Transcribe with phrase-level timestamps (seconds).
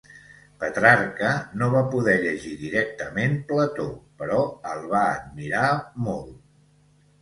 [0.61, 3.89] Petrarca no va poder llegir directament Plató,
[4.25, 4.43] però
[4.75, 5.73] el va admirar
[6.11, 6.39] molt.